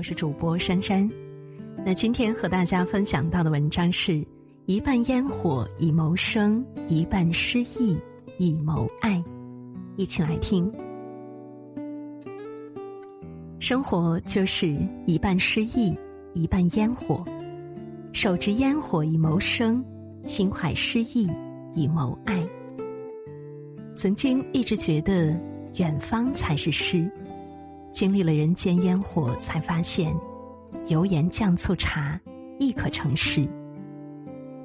[0.00, 1.06] 我是主播珊珊。
[1.84, 4.26] 那今天和大家分享到的文章是：
[4.64, 7.98] 一半烟火以谋生，一半诗意
[8.38, 9.22] 以谋爱。
[9.96, 10.72] 一起来听。
[13.58, 14.74] 生活就是
[15.04, 15.94] 一半诗意，
[16.32, 17.22] 一半烟火。
[18.14, 19.84] 手执烟火以谋生，
[20.24, 21.30] 心怀诗意
[21.74, 22.42] 以谋爱。
[23.94, 25.38] 曾经一直觉得
[25.74, 27.06] 远方才是诗，
[27.92, 30.14] 经历了人间烟火，才发现
[30.86, 32.20] 油盐酱醋茶
[32.58, 33.48] 亦可成诗。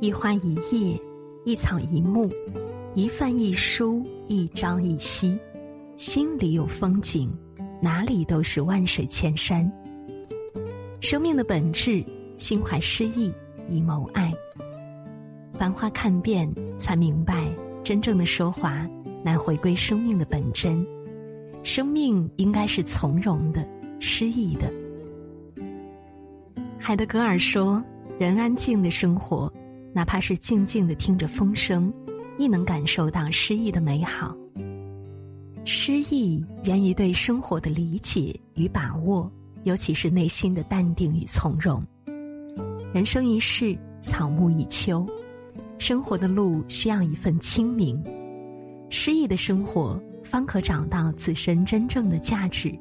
[0.00, 1.00] 一花一叶，
[1.44, 2.28] 一草一木，
[2.94, 5.38] 一饭一书，一朝一夕，
[5.96, 7.30] 心里有风景，
[7.80, 9.70] 哪里都是万水千山。
[11.00, 12.04] 生命的本质。
[12.40, 13.30] 心怀诗意
[13.68, 14.32] 以谋爱，
[15.52, 18.88] 繁花看遍，才明白真正的奢华
[19.22, 20.82] 乃回归生命的本真。
[21.62, 23.66] 生命应该是从容的、
[23.98, 24.72] 诗意的。
[26.78, 27.82] 海德格尔说
[28.18, 29.52] ：“人安静的生活，
[29.92, 31.92] 哪怕是静静的听着风声，
[32.38, 34.34] 亦能感受到诗意的美好。
[35.64, 39.30] 诗意源于对生活的理解与把握，
[39.64, 41.82] 尤其是内心的淡定与从容。”
[42.92, 45.06] 人生一世，草木一秋，
[45.78, 48.02] 生活的路需要一份清明。
[48.88, 52.72] 诗意的生活，方可找到自身真正的价值，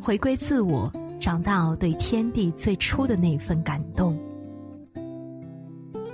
[0.00, 4.18] 回归自我，找到对天地最初的那份感动。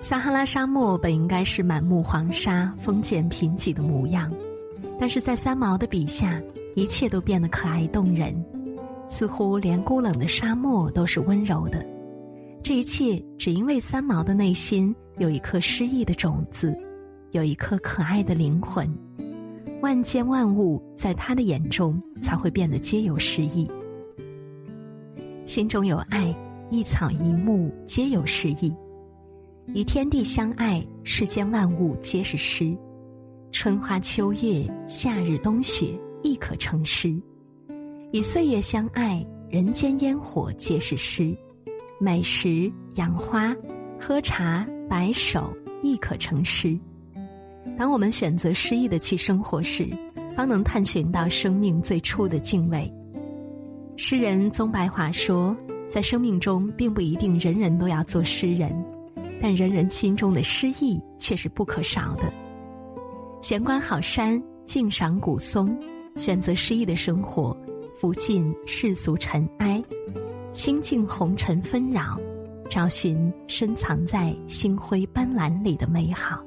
[0.01, 4.31] 撒哈拉沙漠本应该是满目黄沙、封建贫瘠的模样，
[5.01, 6.41] 但是在三毛的笔下，
[6.77, 8.35] 一切都变得可爱动人，
[9.09, 11.85] 似乎连孤冷的沙漠都是温柔的。
[12.63, 16.77] 这一切只因为三毛的内心有一颗诗意的种子，
[17.31, 18.87] 有一颗可爱的灵魂，
[19.85, 23.71] 万件万物在他的眼中才会变得皆有诗意。
[25.45, 26.35] 心中有爱，
[26.71, 28.75] 一草一木皆有诗意。
[29.75, 32.75] 与天地相爱，世间万物皆是诗。
[33.53, 37.15] 春花秋月，夏日冬雪，亦可成诗。
[38.11, 41.37] 与岁月相爱，人间烟火皆是诗。
[42.01, 43.55] 美食、养花、
[44.01, 46.75] 喝茶、摆手，亦可成诗。
[47.79, 49.89] 当我们选择诗意的去生活时，
[50.37, 52.93] 方能探寻到生命最初的敬畏。
[53.97, 55.57] 诗人宗白华说
[55.89, 58.73] ：“在生命中，并不一定人人都要做诗人，
[59.41, 62.23] 但人人心中的诗意却是不可少的。
[63.41, 65.79] 闲观好山，静赏古松，
[66.17, 67.57] 选择诗意的生活，
[68.01, 69.83] 拂尽世俗尘埃。”
[70.53, 72.17] 清净红尘纷扰，
[72.71, 76.41] 找寻深藏在星辉斑斓里的美好。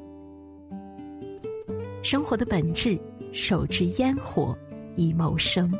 [2.03, 2.97] 生活的本质，
[3.33, 4.57] 手执烟火
[4.95, 5.71] 以谋生。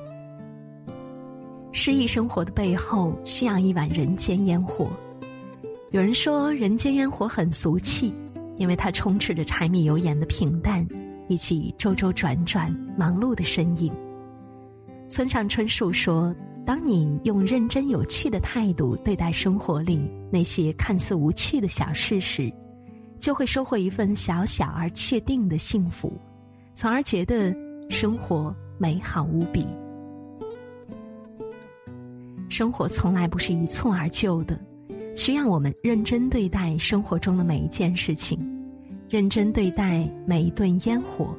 [1.72, 4.88] 诗意生活的背后，需要一碗人间烟火。
[5.92, 8.14] 有人说，人间烟火很俗气，
[8.58, 10.86] 因为它充斥着柴米油盐的平淡，
[11.30, 13.94] 以及周周转转忙碌的身影。
[15.10, 16.36] 村上春树说。
[16.66, 22.52] 当你用认真有趣的态度对待生活里那些看似无趣的小事时，
[23.20, 26.14] 就会收获一份小小而确定的幸福，
[26.74, 27.56] 从而觉得
[27.90, 29.66] 生活美好无比。
[32.50, 34.60] 生活从来不是一蹴而就的，
[35.16, 38.40] 需要我们认真对待生活中的每一件事情，
[39.10, 41.36] 认真对待每一顿烟火，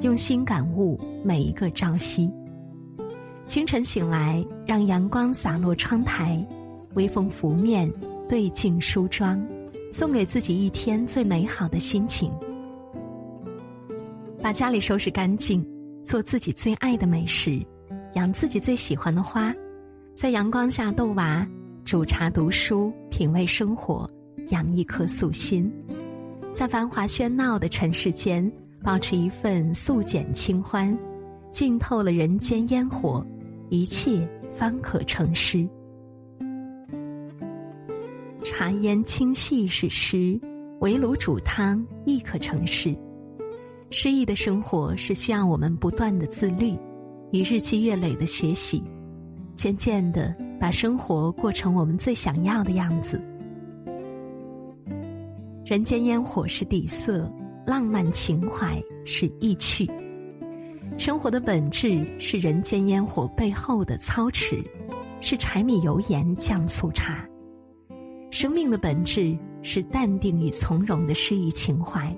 [0.00, 2.30] 用心感悟每一个朝夕。
[3.46, 6.44] 清晨醒来，让阳光洒落窗台，
[6.94, 7.88] 微风拂面，
[8.28, 9.40] 对镜梳妆，
[9.96, 12.30] 送给自己一天最美好的心情。
[14.42, 15.66] 把家里收拾干净，
[16.04, 17.64] 做自己最爱的美食，
[18.12, 19.54] 养自己最喜欢的花，
[20.14, 21.48] 在阳光下逗娃，
[21.82, 24.06] 煮茶读书，品味生活，
[24.48, 25.72] 养一颗素心，
[26.52, 30.94] 在繁华喧闹的尘世间，保持一份素简清欢，
[31.50, 33.26] 浸透了人间烟火。
[33.70, 34.28] 一切
[34.58, 35.66] 方可成诗。
[38.58, 40.40] 茶烟清细是诗，
[40.80, 42.96] 围炉煮汤亦可成诗。
[43.90, 46.74] 诗意的生活是需要我们不断的自律，
[47.32, 48.82] 与日积月累的学习，
[49.56, 53.20] 渐渐的把生活过成我们最想要的样子。
[55.66, 57.30] 人间烟火是底色，
[57.66, 59.86] 浪漫情怀是意趣。
[60.96, 64.58] 生活的本质是人间烟火背后的操持，
[65.20, 67.22] 是柴米油盐酱醋茶。
[68.38, 72.14] 生命的本质是淡定与从容的诗意情怀，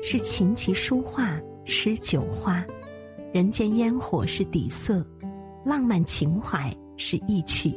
[0.00, 2.64] 是琴棋书画诗酒花。
[3.32, 5.04] 人间烟火是底色，
[5.64, 7.74] 浪漫情怀是意趣。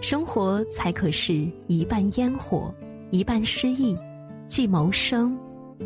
[0.00, 2.72] 生活才可是一半烟火，
[3.10, 3.96] 一半诗意，
[4.46, 5.36] 既谋生，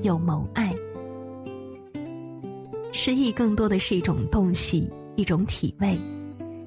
[0.03, 0.71] 又谋爱。
[2.93, 4.87] 诗意更多的是一种洞悉，
[5.17, 5.99] 一种体味，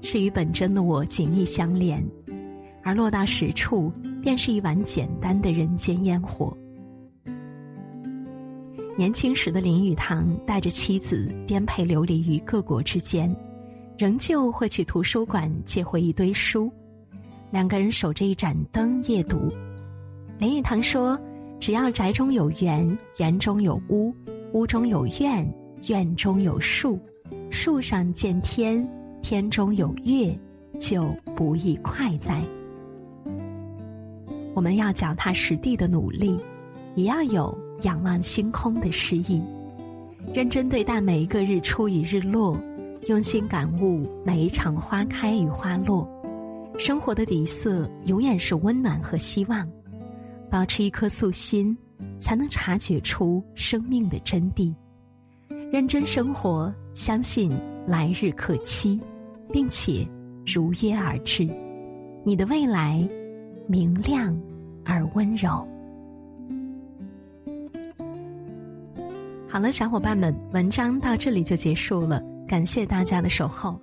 [0.01, 2.03] 是与本真的我紧密相连，
[2.81, 3.93] 而落到实处，
[4.23, 6.55] 便是一碗简单的人间烟火。
[8.97, 13.35] 年轻时的林语堂带着妻子颠沛流离于各国之间，
[13.97, 16.71] 仍旧会去图书馆借回一堆书，
[17.51, 19.51] 两个人守着一盏灯夜读。
[20.39, 21.19] 林语堂说
[21.59, 24.13] ：“只要宅中有园，园中有屋，
[24.53, 25.45] 屋中有院，
[25.89, 26.97] 院中有树，
[27.49, 28.87] 树上见天，
[29.21, 30.33] 天中有月，
[30.79, 32.41] 就不易快哉。”
[34.53, 36.37] 我们要脚踏实地的努力，
[36.95, 37.57] 也要有。
[37.83, 39.43] 仰望星空的诗意，
[40.33, 42.57] 认真对待每一个日出与日落，
[43.09, 46.07] 用心感悟每一场花开与花落。
[46.79, 49.67] 生活的底色永远是温暖和希望。
[50.49, 51.77] 保持一颗素心，
[52.19, 54.73] 才能察觉出生命的真谛。
[55.69, 57.51] 认真生活，相信
[57.85, 58.97] 来日可期，
[59.51, 60.07] 并且
[60.45, 61.45] 如约而至。
[62.23, 63.05] 你的未来，
[63.67, 64.35] 明亮
[64.85, 65.67] 而温柔。
[69.49, 73.79] 好了，小伙伴们，文章到这里就结束了，感谢大家的守候。